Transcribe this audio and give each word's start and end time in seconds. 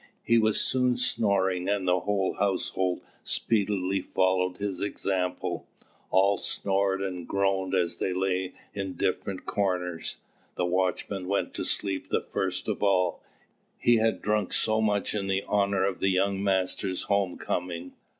He 0.23 0.39
was 0.39 0.59
soon 0.59 0.97
snoring, 0.97 1.69
and 1.69 1.87
the 1.87 1.99
whole 1.99 2.33
household 2.39 3.01
speedily 3.23 4.01
followed 4.01 4.57
his 4.57 4.81
example. 4.81 5.67
All 6.09 6.39
snored 6.39 7.03
and 7.03 7.27
groaned 7.27 7.75
as 7.75 7.97
they 7.97 8.11
lay 8.11 8.53
in 8.73 8.93
different 8.93 9.45
corners. 9.45 10.17
The 10.55 10.65
watchman 10.65 11.27
went 11.27 11.53
to 11.53 11.63
sleep 11.65 12.09
the 12.09 12.21
first 12.23 12.67
of 12.67 12.81
all, 12.81 13.21
he 13.77 13.97
had 13.97 14.23
drunk 14.23 14.53
so 14.53 14.81
much 14.81 15.13
in 15.13 15.29
honour 15.47 15.85
of 15.85 15.99
the 15.99 16.09
young 16.09 16.43
masters' 16.43 17.03
home 17.03 17.37
coming. 17.37 17.93